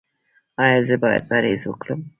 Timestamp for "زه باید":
0.87-1.23